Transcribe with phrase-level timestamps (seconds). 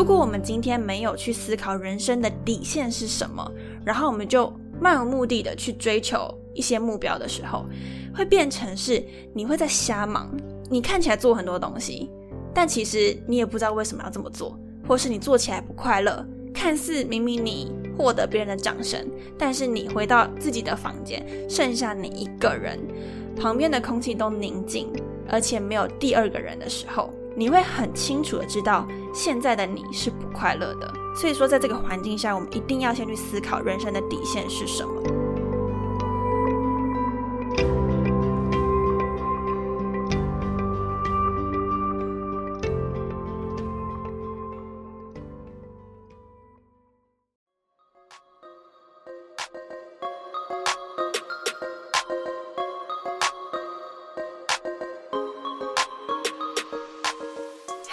[0.00, 3.46] 如果我们今天没有去思考人生的底线是什么，
[3.84, 7.66] 然后我们就漫无目的的去追求一些目标的时候，
[8.14, 9.04] 会变成是
[9.34, 10.34] 你会在瞎忙。
[10.70, 12.08] 你看起来做很多东西，
[12.54, 14.58] 但其实你也不知道为什么要这么做，
[14.88, 16.26] 或是你做起来不快乐。
[16.54, 19.06] 看似明明你获得别人的掌声，
[19.36, 22.80] 但是你回到自己的房间，剩下你一个人，
[23.36, 24.90] 旁边的空气都宁静，
[25.28, 30.92] 而且没有第二个人的时候，你会很清楚的知道现在的你是不快乐的。
[31.16, 35.19] 所以说，在这个环境下，我们一定要先去思考人生的底线是什么。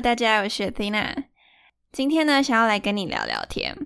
[0.00, 1.24] 大家，我是 Tina。
[1.90, 3.76] 今天呢，想要来跟你聊聊天。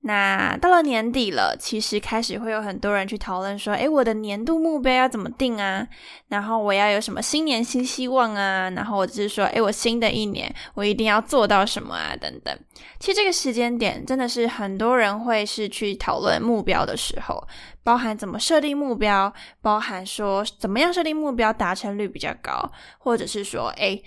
[0.00, 5.86] 那到了年底了，其实开始会有很多人去讨论说：“诶，我的年度目标要怎么定啊？
[6.28, 8.70] 然后我要有什么新年新希望啊？
[8.70, 12.16] 然后我就是说，诶，我新的一年我一定要做到什么啊？
[12.18, 12.58] 等等。
[12.98, 17.46] 其实这个时间点真的是很多人会是去讨论目标的时候，
[17.84, 19.30] 包含怎么设定目标，
[19.60, 24.02] 包含说怎么样设定目标达成率比较高，或者是说，诶。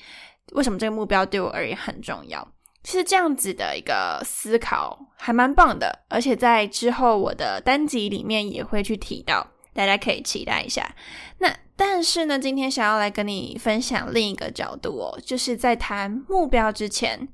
[0.53, 2.47] 为什么这个目标对我而言很重要？
[2.83, 10.95] 其实这样子的一个思考还蛮棒的，而且在之后我的单集里面也会去提到，大家可以期待一下。
[11.37, 17.27] 那但是呢，今天想要来跟你分享另一个角度哦，就是在谈目标之前，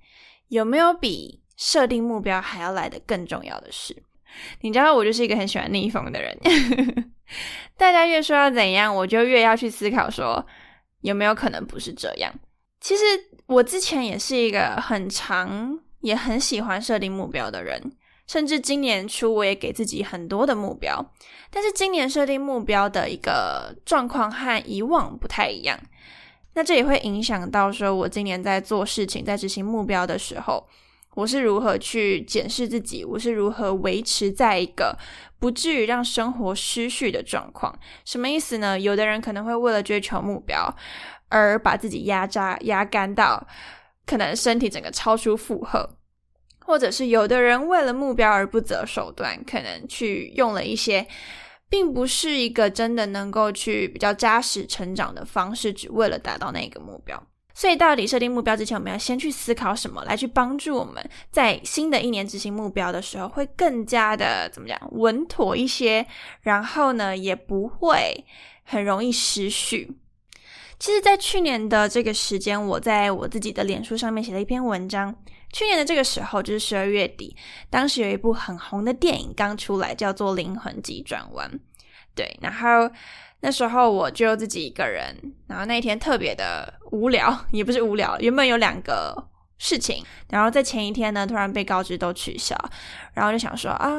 [0.49, 4.03] 有没有比设定目标还要来的更重要的事？
[4.61, 6.37] 你知道我就是一个很喜欢逆风的人，
[7.77, 10.45] 大家越说要怎样，我就越要去思考说
[11.01, 12.33] 有没有可能不是这样。
[12.79, 13.03] 其实
[13.47, 17.91] 我之前也是一个很长也很喜欢设定目标的人，
[18.27, 21.13] 甚至今年初我也给自己很多的目标。
[21.49, 25.79] 但是今年设定目标的一个状况和以往不太一样，
[26.53, 30.67] 那这也会影响到说我今年在做事情、在执行目标的时候，
[31.15, 34.97] 我是如何去检视自己，我是如何维持在一个
[35.39, 37.77] 不至于让生活失序的状况。
[38.05, 38.79] 什么意思呢？
[38.79, 40.75] 有的人可能会为了追求目标。
[41.29, 43.45] 而把自己压榨、压干到
[44.05, 45.89] 可能身体整个超出负荷，
[46.65, 51.05] 或者是有的人为了目标而不择手段，可能去用了一些
[51.69, 57.21] 并不是一个真的能够去比较扎实成长的方式，只为了达到那个目标。
[57.53, 66.05] 所以，到底设定目标之前，我们要先去思考什么，来去帮助我们在新的一年执行目标的时候，会更加的怎么讲稳妥一些，
[66.41, 68.23] 然后呢，也不会
[68.63, 69.97] 很容易失序。
[70.79, 75.15] 其实，在去年的这个时间，我在我自己的脸书上面写了一篇文章。
[75.51, 77.35] 去年的这个时候，就是十二月底，
[77.69, 81.49] 当时有一部很红的电影刚出来，叫做《灵魂急转弯》。
[82.13, 82.89] 对，然后
[83.39, 85.15] 那时候我就自己一个人，
[85.47, 89.29] 然后那一天特别的无聊，也不是无聊，原本有两个。
[89.57, 92.55] 事情，然后在前一天呢，突然被告知都取消，
[93.13, 93.89] 然后就想说啊，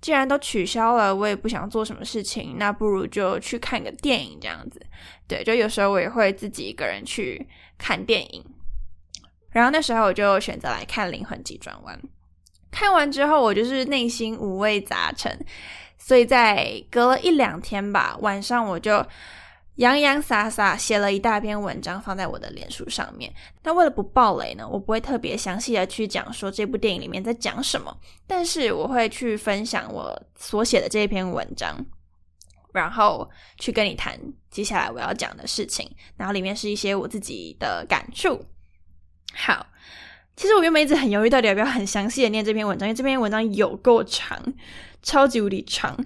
[0.00, 4.80] 既然都取消了，我也不想做什么事情，那不如就去看个电影这样子。
[5.26, 8.44] 对，就有时候我也会自己一个人去看电影，
[9.50, 11.94] 然后那时候我就选择来看《灵魂急转弯》。
[12.70, 15.38] 看完之后，我就是内心五味杂陈，
[15.98, 19.06] 所以在隔了一两天吧，晚上我就。
[19.78, 23.32] 洋洋洒洒写了一大篇文章放在我的脸书上面。
[23.62, 31.76] 那为了不爆雷呢，我不会特别详细的去讲说这部电影里面在讲什么，但是我会去分享我所写的这一篇文章，
[32.72, 34.18] 然后去跟你谈
[34.50, 35.88] 接下来我要讲的事情。
[36.16, 38.44] 然后里面是一些我自己的感触。
[39.32, 39.64] 好，
[40.34, 44.42] 其实我原本一直很犹豫到底要不要很详细的念这篇文章，因为这篇文章有够长，
[45.04, 45.96] 超级无敌长。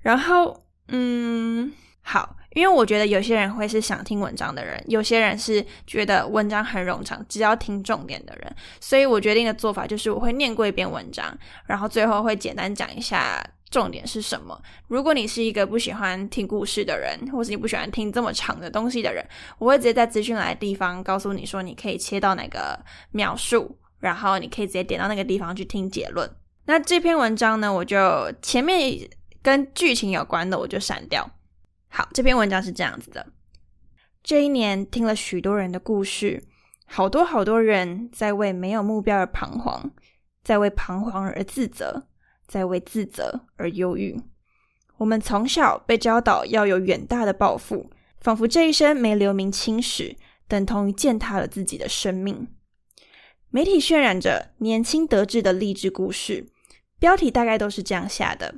[0.00, 1.70] 然后，嗯，
[2.00, 2.37] 好。
[2.58, 8.52] 因为我觉得有些人会是想听文章的人，有些人是觉得文章很冗长，只要听重点的人。
[8.80, 11.32] 所以我决定的做法就是，我会念过一遍文章，
[11.66, 13.40] 然后最后会简单讲一下
[13.70, 14.60] 重点是什么。
[14.88, 19.24] 如果你是一个不喜欢听故事的人，或是你不喜欢听这么长的东西的人，
[19.58, 22.76] 我会直接在资讯栏的地方告诉你说，你可以切到哪个
[23.12, 26.28] 描述，然后你可以直接点到那个地方去听结论。
[26.66, 29.08] 那这篇文章呢，我就前面
[29.42, 31.30] 跟剧情有关的我就删掉。
[31.88, 33.26] 好，这篇文章是这样子的：
[34.22, 36.44] 这一年听了许多人的故事，
[36.86, 39.90] 好多好多人在为没有目标而彷徨，
[40.44, 42.06] 在为彷徨而自责，
[42.46, 44.20] 在为自责而忧郁。
[44.98, 52.48] 我们从小被教导要有远大的抱负，仿佛这一生没留名青史，等同于践踏了自己的生命。
[53.50, 56.46] 媒体渲染着年轻得志的励志故事，
[56.98, 58.56] 标题大概都是这样下的：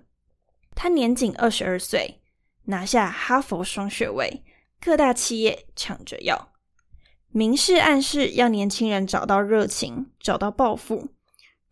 [0.75, 2.20] 他年仅二十二岁。
[2.65, 4.43] 拿下哈佛双学位，
[4.81, 6.53] 各大企业抢着要，
[7.29, 11.09] 明示暗示要年轻人找到热情，找到抱负。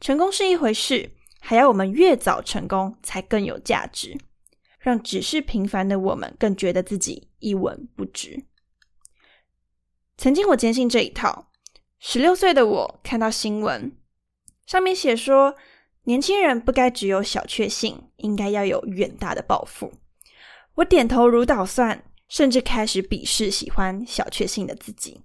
[0.00, 4.18] 成功是一回事，还要我们越早成功才更有价值，
[4.78, 8.44] 让只是平凡的我们更觉得自己一文不值。
[10.16, 11.50] 曾经我坚信这一套，
[11.98, 13.96] 十六岁的我看到新闻，
[14.66, 15.54] 上面写说，
[16.04, 19.92] 年轻人不该只有小确幸，应该要有远大的抱负。
[20.78, 25.20] 我点头如捣蒜，甚至开始鄙视喜欢小确幸的自己。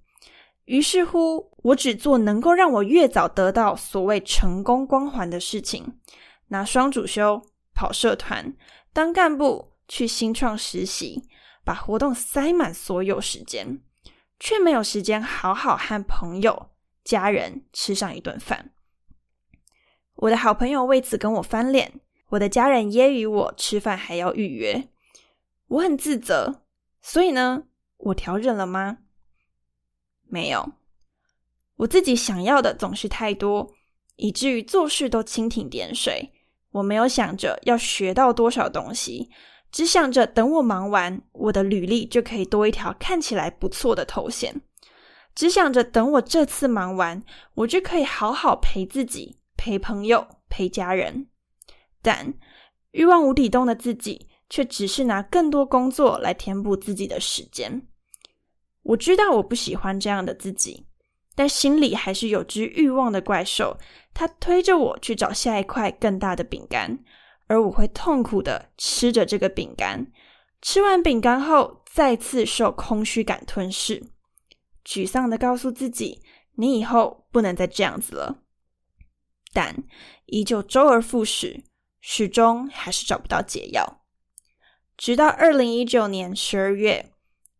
[0.65, 5.99] 于是乎，我只做能够让我越早得到所谓成功光环的事情：
[6.47, 7.39] 拿双主修、
[7.75, 8.55] 跑社团、
[8.91, 11.21] 当干部、去新创实习，
[11.63, 13.79] 把活动塞满所有时间，
[14.39, 16.71] 却没有时间好好和朋友、
[17.03, 18.71] 家人吃上一顿饭。
[20.15, 24.87] 我的好朋友为此跟我翻脸，我的家人揶揄我吃饭还要预约。
[25.73, 26.61] 我很自责，
[27.01, 27.63] 所以呢，
[27.97, 28.99] 我调整了吗？
[30.27, 30.73] 没有，
[31.77, 33.73] 我自己想要的总是太多，
[34.17, 36.31] 以至于做事都蜻蜓点水。
[36.73, 39.31] 我没有想着要学到多少东西，
[39.71, 44.61] 只想着等我忙完，我的履历就可以多一条看起来不错的头衔。
[45.33, 47.23] 只想着等我这次忙完，
[47.55, 51.29] 我就可以好好陪自己、陪朋友、陪家人。
[52.03, 52.35] 但
[52.91, 54.29] 欲望无底洞的自己。
[54.53, 57.87] 却只是拿更多工作来填补自己的时间。
[58.83, 60.85] 我知道我不喜欢这样的自己，
[61.33, 63.75] 但心里还是有只欲望的怪兽，
[64.13, 66.99] 它推着我去找下一块更大的饼干，
[67.47, 70.05] 而我会痛苦的吃着这个饼干。
[70.61, 74.03] 吃完饼干后，再次受空虚感吞噬，
[74.85, 76.21] 沮丧的告诉自己
[76.57, 78.43] ：“你以后不能再这样子了。”
[79.51, 79.83] 但
[80.27, 81.63] 依旧周而复始，
[82.01, 84.01] 始终还是找不到解药。
[84.95, 87.11] 直到二零一九年十二月，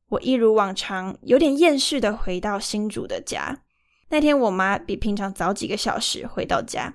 [0.10, 3.64] 我一如往常，有点厌世的回到新竹的家。
[4.10, 6.94] 那天，我妈比平常早几个小时回到家。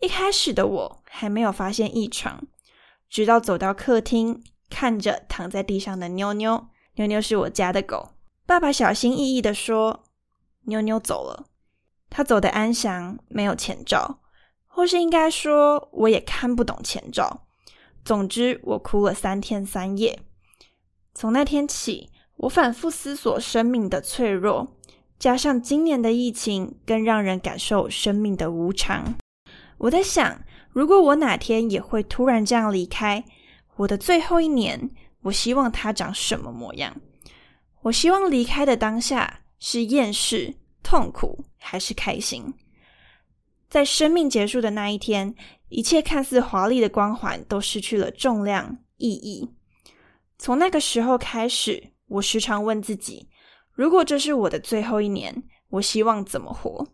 [0.00, 2.42] 一开始的我还没有发现异常，
[3.08, 6.68] 直到走到客厅，看着躺在地上的妞妞。
[6.94, 8.10] 妞妞是我家的狗。
[8.46, 10.04] 爸爸小心翼翼的说
[10.66, 11.46] ：“妞妞走了，
[12.08, 14.20] 她走的安详，没有前兆，
[14.66, 17.43] 或是应该说，我也看不懂前兆。”
[18.04, 20.20] 总之，我哭了三天三夜。
[21.14, 24.76] 从那天起，我反复思索生命的脆弱，
[25.18, 29.14] 加上今年的疫情，更让人感受生命的无常。
[29.78, 33.24] 我在想，如果我哪天也会突然这样离开，
[33.76, 34.90] 我的最后一年，
[35.22, 36.94] 我希望它长什么模样？
[37.82, 42.52] 我希望离开的当下是厌世、痛苦，还是开心？
[43.70, 45.34] 在生命结束的那一天。
[45.68, 49.50] 一切看似华丽的光环都失去了重量意义。
[50.38, 53.28] 从那个时候开始，我时常问自己：
[53.72, 56.86] 如果这是我的最后一年，我希望怎么活？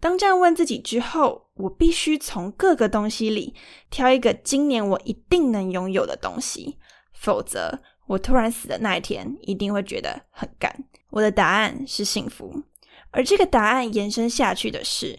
[0.00, 3.54] 当这样问自己之后，我必须从各个东西里
[3.90, 6.78] 挑一个今年我一定能拥有的东西，
[7.12, 10.84] 否则我突然死的那一天一定会觉得很干。
[11.10, 12.62] 我的答案是幸福，
[13.12, 15.18] 而这个答案延伸下去的是：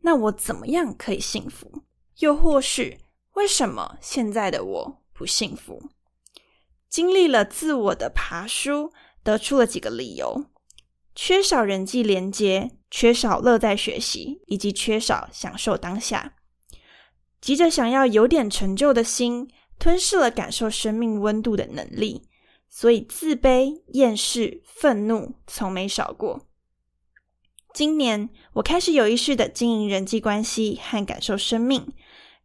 [0.00, 1.83] 那我怎么样可以幸福？
[2.18, 2.98] 又或是
[3.34, 5.90] 为什么现在的我不幸福？
[6.88, 8.92] 经历了自我的爬书，
[9.22, 10.46] 得出了几个理由：
[11.14, 16.36] 缺少人际连接，缺少乐在学习，以及缺少享受当下。
[17.40, 22.28] 急着想要有点成就的心，吞噬了感受生命温度的能力，
[22.68, 26.46] 所以自卑、厌世、愤怒从没少过。
[27.74, 31.92] 今年，我开始有意识的经营人际关系和感受生命。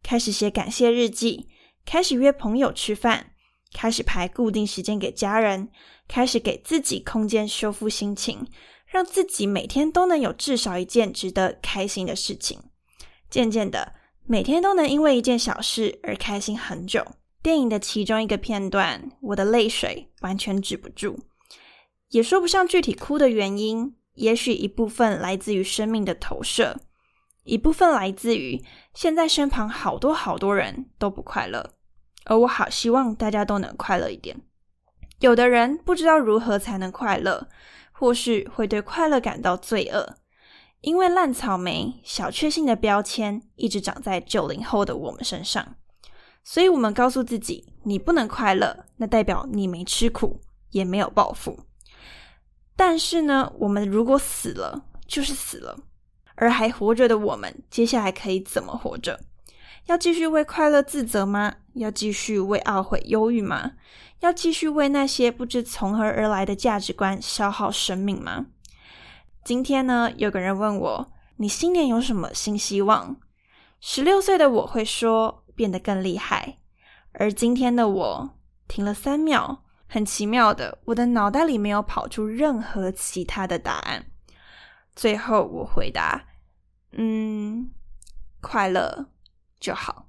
[0.02, 1.48] 开始写感谢日记，
[1.84, 3.32] 开始约朋友吃饭，
[3.72, 5.68] 开始排固定时间给家人，
[6.08, 8.46] 开始给自己空间修复心情，
[8.86, 12.60] 让自己每天都能有至少一件值得开心的事情。
[13.28, 13.94] 渐渐的，
[14.26, 17.06] 每天都能因为一件小事而开心很久。
[17.42, 21.18] 电影的其中一个片段，我的泪水完全止不住，
[22.10, 23.94] 也说不上具体哭的原因。
[24.14, 26.78] 也许一部分来自于生命的投射，
[27.50, 28.64] 一部分来自于
[28.94, 31.68] 现在身旁好多好多人都不快乐，
[32.26, 34.40] 而我好希望大家都能快乐一点。
[35.18, 37.48] 有的人不知道如何才能快乐，
[37.90, 40.14] 或是会对快乐感到罪恶，
[40.82, 45.74] 因为烂草莓、小确幸的标签一直长在九零后的我们身上。
[46.44, 50.40] 所以，我们告诉自己，你不能快乐，那代表你没吃苦，
[50.70, 51.58] 也没有报复。
[52.76, 55.76] 但是呢，我们如果死了，就是死了，
[56.40, 59.20] 而还活着的我们，接下来可以怎么活着？
[59.86, 61.54] 要继续为快乐自责吗？
[61.74, 63.72] 要继续为懊悔忧郁吗？
[64.20, 68.46] 要继续为那些不知从何而来的价值观消耗生命吗？
[69.44, 73.16] 今天呢，有个人问我，你新年有什么新希望？
[73.80, 75.44] 十六岁的我会说。
[75.60, 76.56] 变得更厉害，
[77.12, 78.30] 而今天的我
[78.66, 84.06] 停了三秒，很奇妙的，我的脑袋里没有跑出任何其他的答案。
[84.96, 86.24] 最后我回答
[86.92, 87.70] ：“嗯，
[88.40, 89.06] 快乐
[89.58, 90.06] 就好。”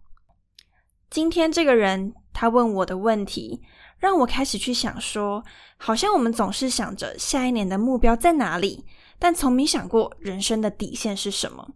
[1.09, 3.61] 今天这个人他问我的问题，
[3.97, 5.43] 让我开始去想说，
[5.77, 8.85] 好像我们总是想着下一年的目标在哪里，
[9.19, 11.75] 但从没想过人生的底线是什么。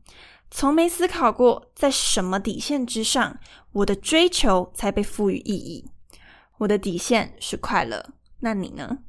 [0.50, 3.38] 从没思考过，在什么底线之上，
[3.74, 5.90] 我的追求才被赋予意义。
[6.60, 9.00] 我的底线是快乐，那你呢？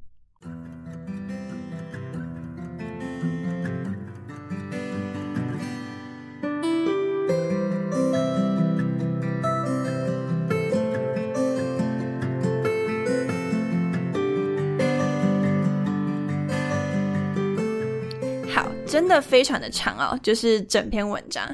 [18.97, 21.47] 真的非常的长哦，就是整篇文章，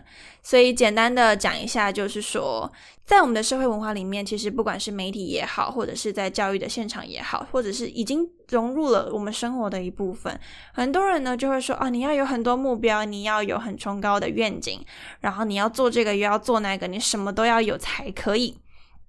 [0.44, 2.72] 所以简单的讲一下，就是说，
[3.04, 10.38] 在我们的社会文化里面，其实不管是媒体也好，或者是在教育的现场也好，或者是已经融入了我们生活的一部分，
[10.72, 14.80] 很多人呢就会说，啊，你要有很多目标，你要有很崇高的愿景，
[15.18, 18.56] 然后你要做这个又要做那个，你什么都要有才可以。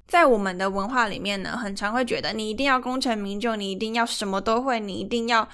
[0.07, 5.47] 在我们的文化里面呢，很常会觉得你一定要功成名就，你一定要什么都会，你一定要。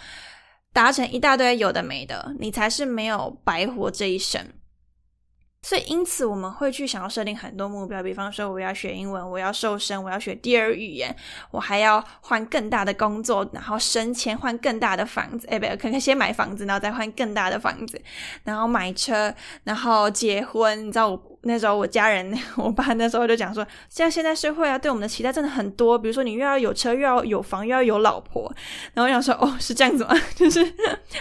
[0.72, 4.42] 达成一大堆有的没的，你才是没有白活这一生。
[5.62, 11.14] 所以，因此我们会去想要设定很多目标，比方说我要学英文，我要瘦身，我要学第二语言，
[11.52, 15.46] 我还要换更大的工作，然后升迁，换更大的房子。
[15.50, 18.02] 哎，不，可能先买房子，然后再换更大的房子，
[18.46, 19.36] 然后买车，
[19.66, 20.88] 然后结婚。
[20.88, 25.98] 你知道我那时候我家人， 我爸那时候就讲说，像现在社会啊，对我们的期待真的很多。
[25.98, 28.52] 比如说你又要有车，又要有房，又要有老婆。
[28.94, 30.14] 然后我想说，哦，是这样子吗？
[30.36, 30.74] 就是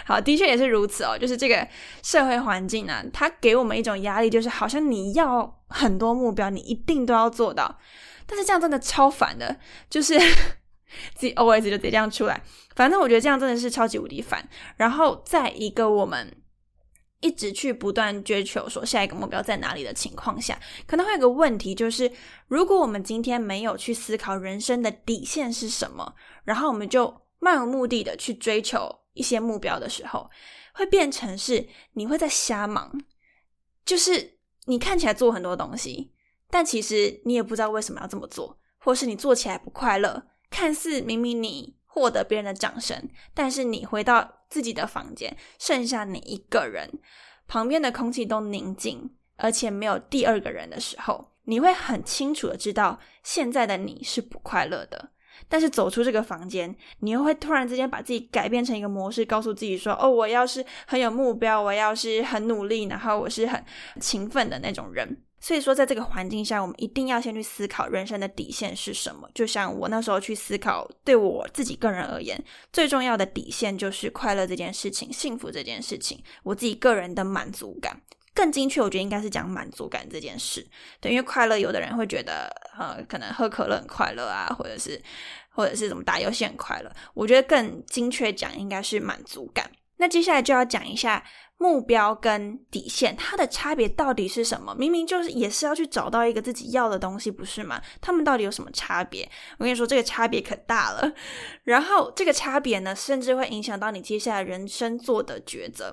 [0.04, 1.16] 好，的确也是如此哦。
[1.16, 1.66] 就是这个
[2.02, 4.28] 社会环境呢，它给我们一种压力。
[4.28, 7.78] 就是好像你要很多目标，你一定都要做到，
[8.26, 9.56] 但是这样真的超烦的，
[9.88, 10.18] 就是
[11.14, 12.40] 自己 always 就得这样出来。
[12.75, 14.46] 反正我觉得这样真的是超级无敌烦。
[14.76, 16.32] 然后在一个我们
[17.20, 22.10] 一直去不断追求说下一个目标在哪里的情况下，可能会有个问题，就是
[22.46, 30.30] 如果我们今天没有去思考人生的底线是什么，然后我们就漫无目的的去追求一些目标的时候，
[30.75, 33.00] 会变成是你会在瞎忙。
[33.84, 36.12] 就是你看起来做很多东西，
[36.50, 40.25] 但其实你也不知道为什么要这么做，或是你做起来不快乐。
[40.50, 46.88] 看似明明你获得别人的掌声，但是你回到自己的房间，剩下你一个人，
[47.49, 55.11] 旁边的空气都宁静，而且没有第二个人的时候，你会很清楚的知道，现在的你是不快乐的。
[55.49, 63.64] 但是走出这个房间，你又会突然之间把自己改变成一个模式，告诉自己说：“哦，我要是很有目标，我要是很努力，然后我是很
[64.00, 69.28] 勤奋的那种人。”所以说，在这个环境下，我们一定要先去思考人生的底线是什么。
[69.35, 72.42] 就像我那时候去思考，对我自己个人而言，
[72.73, 78.00] 最重要的底线就是快乐这件事情、幸福这件事情，我自己个人的满足感。
[78.35, 80.64] 更精确，我觉得应该是讲满足感这件事。
[81.00, 85.02] 对，因为快乐，有的人会觉得，呃，可能喝可乐很快乐啊，或者是，
[85.50, 86.92] 或者是怎么打游戏很快乐。
[87.14, 89.68] 我觉得更精确讲，应该是满足感。
[89.97, 91.25] 那接下来就要讲一下
[91.58, 94.74] 目标跟底线，它的差别到底是什么？
[94.76, 97.82] 明明就是也是要去找到一个自己要的东西，不是吗？
[98.00, 99.28] 他们到底有什么差别？
[99.58, 101.12] 我跟你说，这个差别可大了。
[101.64, 105.92] 然后这个差别呢，甚至会影响到你接下来人生做的抉择。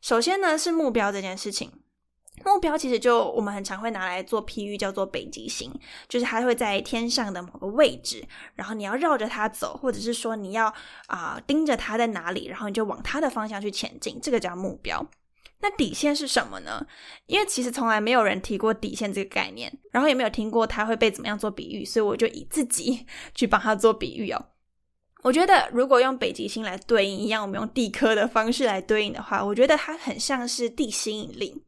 [0.00, 1.70] 首先呢，是目标这件事情。
[2.44, 5.72] 目标其实就我们很常会拿来做譬喻，叫做北极星，
[6.08, 10.72] 就是它会在天上的某个位置，然后你要绕着它走，或者是说你要
[11.06, 15.06] 啊盯着它在哪里，然后你就往它的方向去前进，这个叫目标。
[15.60, 16.84] 那底线是什么呢？
[17.26, 24.44] 因为其实从来没有人提过底线这个概念，然后也没有听过它会被怎么样做比喻，所以我就以自己 去帮他做比喻哦。
[25.22, 31.62] 我觉得如果用北极星来对应一样，我们用地科的方式来对应的话，我觉得它很像是地心引力，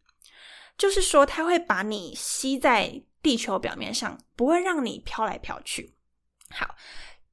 [0.76, 5.94] 就是说它会把你吸在地球表面上，不会让你飘来飘去。
[6.50, 6.74] 好，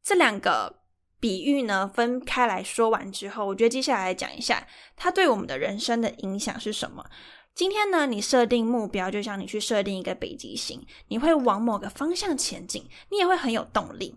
[0.03, 0.81] 这两个。
[1.21, 7.05] 比喻呢，分开来说完之后，我觉得接下来讲一下它对我们的人生的影响是什么。
[7.53, 14.15] 今天呢，你设定目标，就像你去设定一个北极星，你会往某个方向前进，你也会很有动力。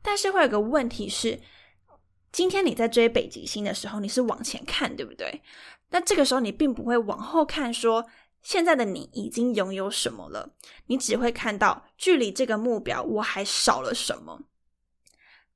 [0.00, 1.40] 但是会有个问题是，
[2.30, 5.42] 今天你在追北极星的时候，你是往前看，对不对？
[5.90, 8.06] 那这个时候你并不会往后看，说
[8.44, 10.50] 现在的你已经拥有什么了，
[10.86, 14.42] 你只会看到距离这个目标我还少了什么。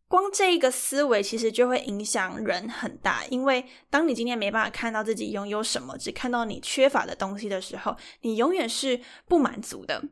[0.08, 10.02] 光这一个思维其实就会影响人很大，因为当你今天没办法看到自己拥有什么，只看到你缺乏的东西的时候，你永远是不满足的。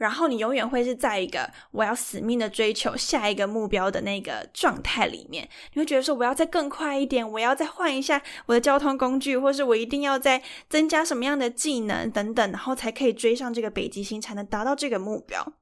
[0.00, 15.52] 然后你永远会是在一个我要死命的追求下一个目标的那个状态里面，你会觉得说我要再更快一点，我要再换一下我的交通工具，或是我一定要再增加什么样的技能等等，然后才可以追上这个北极星，才能达到这个目标。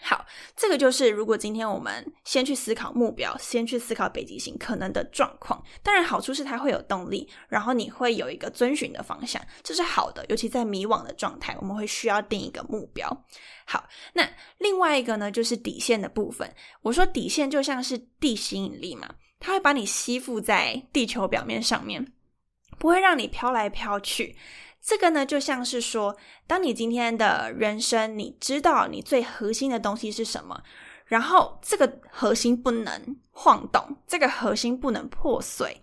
[0.00, 0.24] 好，
[0.56, 5.62] 这个就是如果今天我们先去思考目标，先去思考北极星可能的状况。
[5.82, 10.24] 当然，好处是它会有动力，然后你会有一个遵循的方向，这是好的。
[10.28, 13.24] 尤其在迷惘的状态，我们会需要定一个目标。
[13.66, 14.26] 好，那
[14.58, 16.48] 另外一个呢，就是底线的部分。
[16.82, 19.08] 我说底线就像是地心引力嘛，
[19.40, 22.12] 它会把你吸附在地球表面上面，
[22.78, 24.36] 不会让你飘来飘去。
[24.80, 26.16] 这个呢，就像是说，
[26.46, 30.62] 当你今天的人生，你知道你最核心的东西是什么，
[31.04, 35.82] 然后这个核心不能晃动，这个核心不能破碎，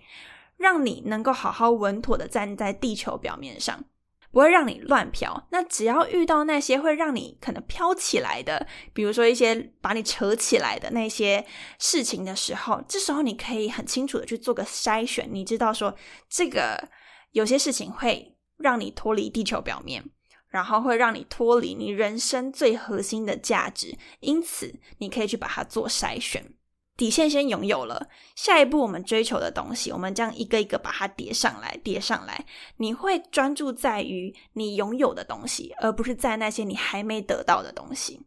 [0.57, 3.83] 让你能够好好稳妥的站在地球表面上，
[4.31, 5.47] 不会让你乱飘。
[5.51, 11.45] 那只要遇到那些会让你可能飘起来的，比如说一些把你扯起来的那些
[11.77, 15.93] 事情的时候，这时候你可以很清楚的去做个筛选，你知道说
[16.27, 16.89] 这个
[17.33, 18.31] 有些事情会。
[18.57, 20.03] 让你脱离地球表面，
[20.50, 26.53] 然后会让你脱离你人生最核心的价值，因此你可以去把它做筛选。
[26.98, 32.46] 底线先拥有了，下一步我们追求的东西，我们这样一个一个把它叠上来，叠上来，
[32.77, 38.22] 你会专注在于你拥有的东西，而不是在那些你还没得到的东西。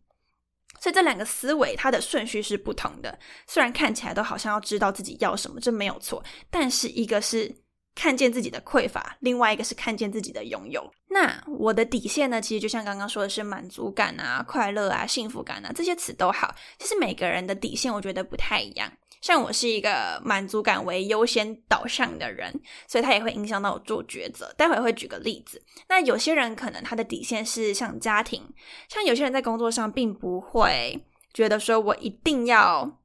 [0.79, 7.63] 所以这两个思维它的顺序是不同的，虽然看起来都好像要知道自己要什么，这没有错，但是一个是。
[7.99, 10.89] 看见自己的匮乏，另外一个是看见自己的拥有。
[11.09, 12.41] 那我的底线呢？
[12.41, 16.55] 其实就像刚刚说的是满足感啊、快乐啊、幸福感啊，这些词都好。
[16.79, 18.89] 其实每个人的底线，我觉得不太一样。
[19.21, 22.55] 像我是一个满足感为优先导向的人，
[22.87, 24.55] 所以它也会影响到我做抉择。
[24.57, 25.61] 待会会举个例子。
[25.89, 28.41] 那有些人可能他的底线是像家庭，
[28.89, 32.98] 像有些人在工作上并不会觉得说我一定要。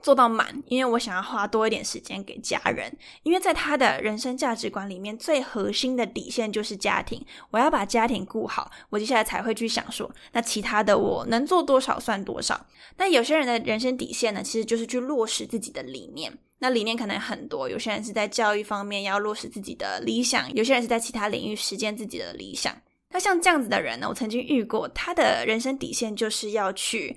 [0.00, 7.24] 做到满，因为我想要花多一点时间给家人，因为在他的人生价值观里面，最核心的底线就是家庭。
[7.50, 12.66] 我要把家庭顾好，我接下来才会去想说，那其他的我能做多少算多少。
[12.96, 16.32] 那有些人的人生底线呢，其实就是去落实自己的理念。
[16.60, 22.76] 那理念可能很多，有些人是在教育方面要落实自己的理想，有些人是在其他领域实践自己的理想。
[23.10, 27.16] 那像这样子的人呢，我曾经遇过，他的人生底线就是要去。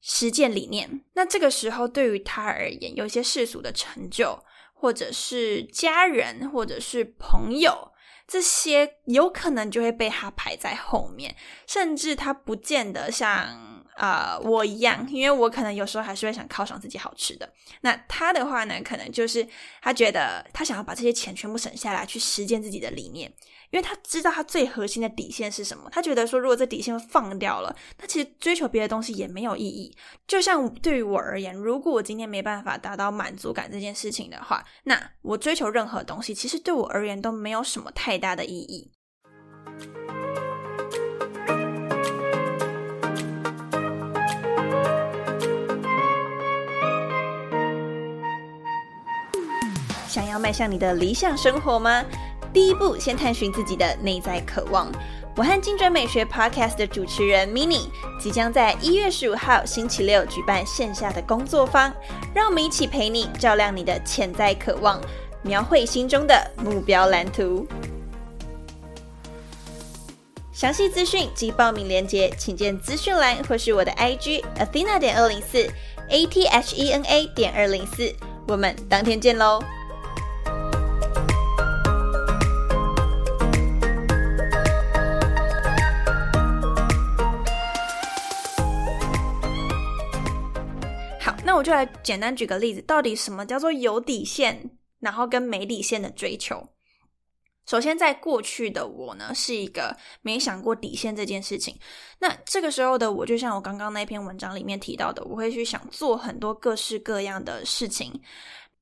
[0.00, 4.38] 实践理念，那这个时候对于他而言，有一些世俗的成就，
[4.74, 7.92] 或者是家人，或者是朋友，
[8.26, 11.34] 这些有可能就会被他排在后面，
[11.66, 17.52] 甚至他不见得像啊我一样，因为我可能有时候还是会想犒赏自己好吃的。
[17.82, 19.46] 那他的话呢，可能就是
[19.82, 23.30] 他觉得他想要把这些钱全部省下来，去实践自己的理念。
[23.70, 29.94] 因为他知道他最核心的底线是什么，他觉得说如果这底线放掉了，那其实追求别的东西也没有意义。
[30.26, 38.90] 就像对于我而言，如果我今天没办法达到满足感这件事情的话，那我追求任何东西，其实对我而言都没有什么太大的意义。
[50.48, 52.02] 迈向你的理想生活吗？
[52.54, 54.90] 第一步，先探寻自己的内在渴望。
[55.36, 57.82] 我和精准美学 Podcast 的主持人 Mini
[58.18, 61.92] 即将在一月十五号星期六举办线下的工作坊，
[62.34, 64.98] 让我们一起陪你照亮你的潜在渴望，
[65.42, 67.66] 描绘心中的目标蓝图。
[70.50, 75.70] 详细资讯及报名链接，请见资讯栏或是我的 IG Athena 点二零四
[76.08, 78.10] A T H E N A 点二零四。
[78.46, 79.62] 我们当天见喽！
[91.58, 96.68] 我就来简单举个例子，到底什么叫做有底线，然后跟没底线的追求？
[97.66, 101.76] 首先，在过去的我呢，是一个没想过底线这件事情。
[102.20, 108.22] 那这个时候的我，就像我刚刚那篇文章里面提到的，我会去想做很多各式各样的事情。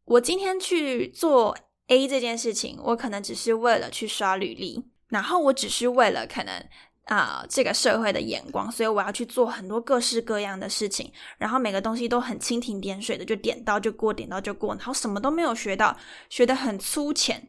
[0.05, 1.57] 我今天去做
[1.89, 6.65] A 这件事情，我可能只是为了去刷履历，然后我只是为了可能
[7.07, 15.97] 啊这个社会的眼光，所以我要去做很多各式各样的事情，然后每个东西都很蜻蜓点水的，就点到就过，点到就过，然后什么都没有学到，
[16.29, 17.49] 学的很粗浅。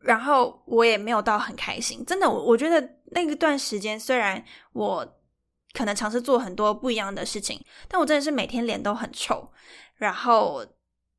[0.00, 5.04] 然后我也没有到很开心，真的，我我觉得那一段时间，虽然我
[5.72, 9.50] 可能尝试做很多不一样的事情，但我真的是每天脸都很臭。
[9.96, 10.64] 然后，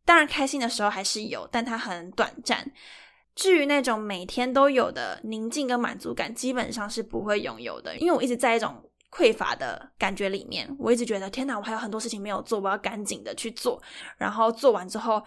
[0.05, 2.71] 当然开心的时候还是有，但它很短暂。
[3.39, 10.69] 至于那种每天都有的宁静跟满足感，基本上是不会拥有的，因为我一直在一种匮乏的感觉里面。
[10.78, 13.82] 我一直觉得，天哪，我还有很多事情没有做，我要赶紧的去做。
[14.17, 15.23] 然后做完之后。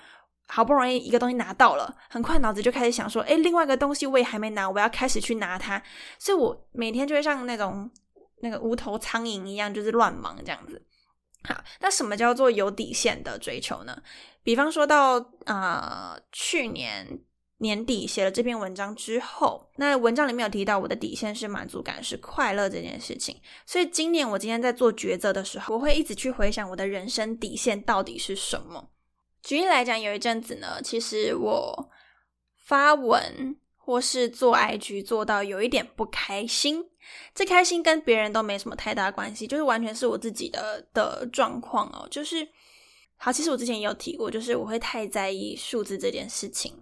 [0.48, 5.82] 好不容易一个东西拿到了，很快脑子就开始想说：“哎，另外一个东西我也还没拿，我要开始去拿它。”
[6.18, 7.90] 所以，我每天就会像那种
[8.42, 10.84] 那个无头苍蝇一样，就是乱忙这样子。
[11.44, 13.96] 好，那什么叫做有底线的追求呢？
[14.42, 17.06] 比方说到啊，去年
[17.62, 23.40] 年底写了这篇文章之后，那文章里面有提到我的底线是满足感，是快乐这件事情。
[23.64, 28.90] 所以，今年我今天在做抉择的时候，我会一直去回想我的人生底线到底是什么。
[29.44, 31.90] 举例来讲，有一阵子呢，其实我
[32.56, 36.84] 发文或是做 IG 做到有一点不开心，
[37.32, 42.08] 这开心跟别人都没什么太大关系，就是完全是我自己的的状况哦。
[42.10, 42.46] 就是
[43.16, 46.72] 好，其实我之前也有提过，就是我会太在意数字这件事情，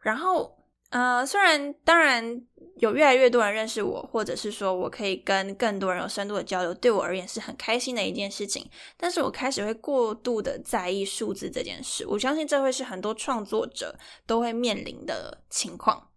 [0.00, 0.56] 然后。
[0.90, 2.42] 呃，虽然当然
[2.78, 8.68] 有越来越多人认识我，或者是说我可以跟更多人有深度的交流，对我而言是很开心的一件事情。
[8.96, 16.08] 但是我开始会过度的在意数字这件事，我相信这会是很多创作者都会面临的情况。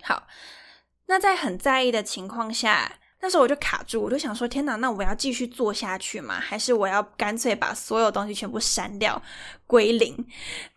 [0.00, 0.26] 好，
[1.04, 3.00] 那在很在意的情况下。
[3.24, 6.38] 那时候我就卡住，我就想说：天哪，那我要继续做下去吗？
[6.38, 9.20] 还是我要干脆把所有东西全部删掉，
[9.66, 10.14] 归零？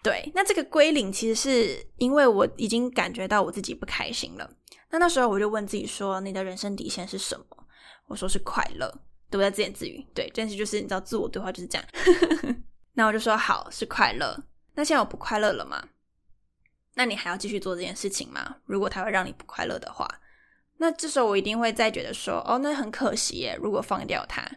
[0.01, 4.49] 对，那这个归零其实是因为我已经感觉到我自己不开心了。
[4.91, 7.45] 那那时候我就问自己说：你的人生底线是什么？
[8.07, 8.89] 我说是快乐，
[9.29, 10.07] 都在自言自语。
[10.15, 11.85] 对，但是就是你知道，自我对话就是这样。
[12.95, 14.41] 那我就说好是快乐。
[14.73, 15.83] 那现在我不快乐了吗？
[16.93, 18.55] 那你还要继续做这件事情吗？
[18.63, 20.07] 如果它会让你不快乐的话？
[20.79, 23.57] 那这时候我一定会再觉得说，哦，那很可惜耶。
[23.59, 24.47] 如果放掉它，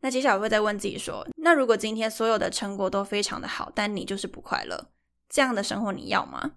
[0.00, 4.90] 那接下来我会再问自己说，那如果今天所有的成果都非常的好，但你就是不快乐，
[5.28, 6.52] 这样的生活你要吗？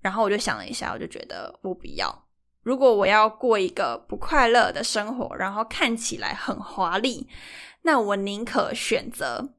[0.00, 2.26] 然后我就想了一下，我就觉得我不要。
[2.62, 7.28] 如果我要过一个不快乐的生活，然后看起来很华丽，
[7.82, 9.54] 那我宁可选择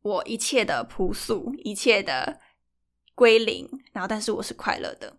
[0.00, 2.40] 我一切的朴素，一切的
[3.14, 5.18] 归零，然后但是我是快乐的。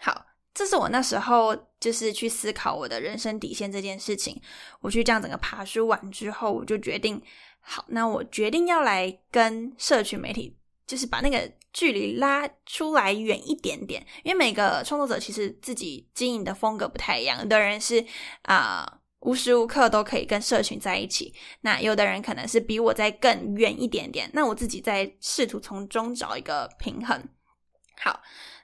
[0.00, 0.26] 好。
[0.56, 4.40] 这是我那时候就是去思考我的人生底线这件事情。
[4.80, 7.20] 我去这样整个爬书完之后，我就决定，
[7.60, 14.02] 好，那我决定要来跟社群媒体，就是把那个距离拉出来远一点点。
[14.22, 18.02] 因为每个创作者其实自己经营的风格不太一样，有的人是
[18.44, 24.30] 啊无时无刻都可以跟社群在一起，那有的人可能是比我在更远一点点。
[24.32, 27.22] 那我自己在试图从中找一个平衡。
[28.00, 28.22] 好，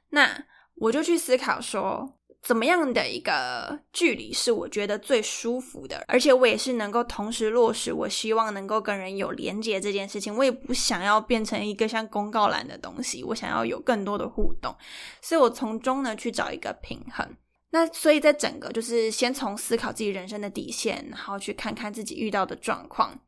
[0.09, 0.47] 那。
[0.77, 10.37] 我就去思考说，怎么样的一个距离是我觉得最舒服的，而且我也是能够同时落实，我希望能够跟人有连接这件事情。
[10.37, 14.75] 我也不想要变成一个像公告栏的东西，我想要有更多的互动，
[15.21, 17.25] 所以我从中呢去找一个平衡。
[17.71, 23.19] 那所以在整个就是先从思考自己人生的底线，然后去看看自己遇到的状况，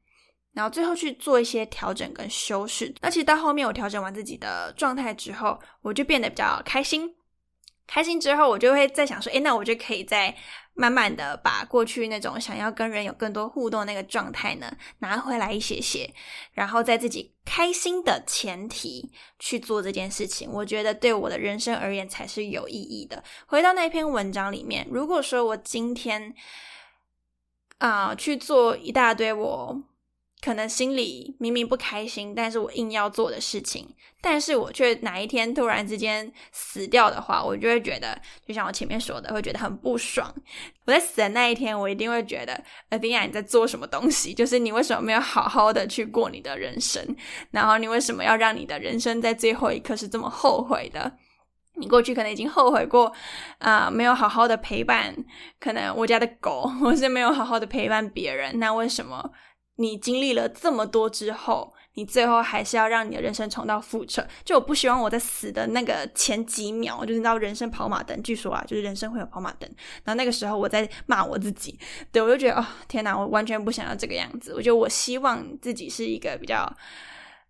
[0.53, 2.93] 然后最后去做一些调整跟修饰。
[3.01, 7.15] 那其实到后面我调整完自己的状态之后，我就变得比较开心。
[7.87, 10.35] 开心之后，我就会在想说，诶，那我就可以再
[10.73, 16.13] 慢慢的把过去那种想要跟人有更多互动那个状态呢拿回来一些些，
[16.53, 23.23] 然后在自己开心的前提去做这件事情，我觉得对我的人生而言才是有意义的。
[23.47, 26.35] 回到那篇文章里面，如果说我今天
[27.79, 29.83] 啊去做一大堆我。
[30.45, 33.89] 可能心里明明不开心，但是我硬要做的事情，
[34.21, 40.35] 但是我却哪一天突然之间死掉的话，我就会觉得，就像我前面说的，会觉得很不爽。
[40.85, 44.35] 我在死的那一天，我一定会觉得，阿丁亚你在做什么东西？
[44.37, 47.03] 就是你为什么没有好好的去过你的人生？
[47.51, 51.11] 然后你为什么要让你的人生在最后一刻是这么后悔的？
[51.77, 53.11] 你过去可能已经后悔过
[53.61, 55.17] 啊，没有好好的陪伴，
[55.59, 59.33] 可能我家的狗， 或是没有好好的陪伴别人，那为什么？
[59.77, 64.27] 你经历了这么多之后，你最后还是要让你的人生重蹈覆辙。
[64.45, 69.69] 就我不希望我在死的那个前几秒，就是你知道人生跑马灯，据说啊，就是人生会有跑马灯。
[70.05, 71.79] 然后那个时候我在骂我自己，
[72.13, 74.55] 对我就觉得哦，天哪，我完全不想要这个样子。
[74.55, 76.73] 我觉得我希望自己是一个比较，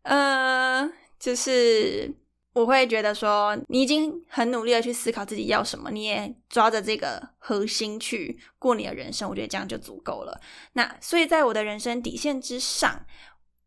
[0.03, 2.15] 呃，就是。
[2.55, 10.41] 我会觉得说，你已经很努力的去思考自己要什么，你也抓着这个核心去过你的人生，我觉得这样就足够了。
[10.75, 13.05] 那所以在我的人生底线之上，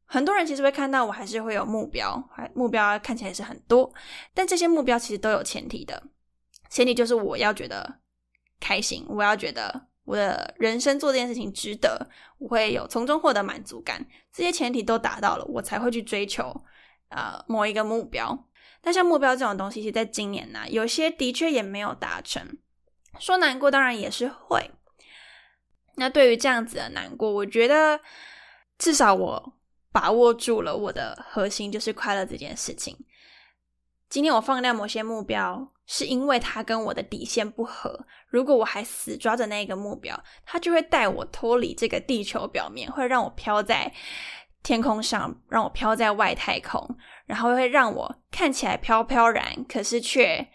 [0.06, 3.94] 很多人其实会看到我还是会有目标，还目标看起来是很多，
[4.34, 6.02] 但这些目标其实都有前提的，
[6.70, 8.00] 前提就是我要觉得
[8.62, 16.56] 开心，我要觉得我的人生做这件事情值得，我会有从中获得满足感，这些前提都达到了，我才会去追求
[17.10, 18.47] 呃某一个目标。
[18.88, 22.42] 那像目标这种东西，其实在今年呢，有些的确也没有达成。
[23.20, 24.72] 说难过，当然也是会。
[25.96, 28.00] 那对于这样子的难过，我觉得
[28.78, 29.54] 至少我
[29.92, 32.98] 把握住了我的核心，就是快乐这件事情。
[34.08, 38.08] 今天我放掉某些目标，是因为它跟我的底线不合。
[38.30, 43.94] 如果我还死抓着那个目标，它就会带我脱离这个地球表面，会让我飘在。
[44.64, 46.98] 天空上让我飘在外太空，
[47.28, 50.48] 然后会让我看起来飘飘然，可是却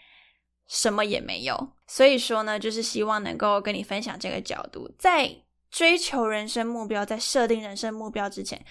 [0.67, 1.69] 什么也没有。
[1.87, 5.29] 所以说呢，就是希望能够跟你分享这个角度，在
[5.69, 8.63] 追求人生目标、在设定人生目标之前，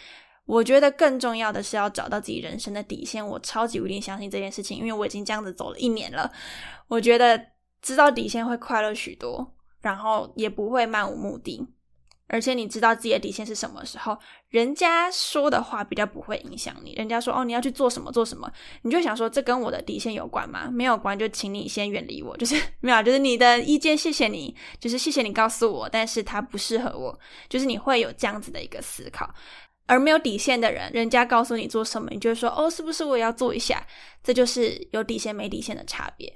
[0.45, 3.25] 我觉得更重要的是要找到自己人生的底线。
[3.25, 6.31] 我超级无定相信这件事情，因为我已经这样子走了一年了。
[6.89, 7.41] 我觉得
[7.81, 11.65] 知道底线会快乐许多，然后也不会漫无目的。
[12.33, 14.17] 而且你知道自己的底线是什么时候，
[14.49, 16.95] 人家说的话比较不会影响你。
[16.95, 20.71] 人家说哦，你要去做什么做什么，你就想说这跟我的底线有关吗？
[20.73, 22.35] 没有关，就请你先远离我。
[22.39, 27.17] 就是 没有，就是你的意见，谢谢你，就是谢谢你告诉我，但是它不适合我。
[27.51, 29.29] 就是你会有这样子的一个思考。
[29.87, 33.87] 而没有底线的人，人家告诉你做什么，你就说哦，是不是我也要做一下？
[34.23, 36.33] 这就是有底线没底线的差别。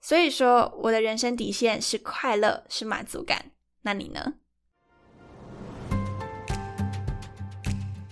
[0.00, 3.52] 所以说，我的人生底线是快乐，是满足感。
[3.82, 4.34] 那你呢？